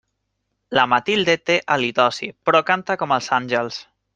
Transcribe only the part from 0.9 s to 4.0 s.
Matilde té halitosi, però canta com els àngels.